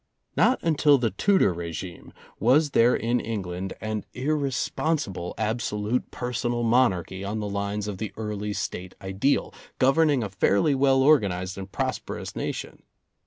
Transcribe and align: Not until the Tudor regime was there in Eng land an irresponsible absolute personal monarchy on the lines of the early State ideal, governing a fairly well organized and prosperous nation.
Not 0.35 0.57
until 0.63 0.97
the 0.97 1.11
Tudor 1.11 1.53
regime 1.53 2.11
was 2.39 2.71
there 2.71 2.95
in 2.95 3.21
Eng 3.21 3.43
land 3.43 3.73
an 3.81 4.03
irresponsible 4.15 5.35
absolute 5.37 6.09
personal 6.09 6.63
monarchy 6.63 7.23
on 7.23 7.39
the 7.39 7.47
lines 7.47 7.87
of 7.87 7.99
the 7.99 8.11
early 8.17 8.53
State 8.53 8.95
ideal, 8.99 9.53
governing 9.77 10.23
a 10.23 10.29
fairly 10.29 10.73
well 10.73 11.03
organized 11.03 11.55
and 11.55 11.71
prosperous 11.71 12.35
nation. 12.35 12.81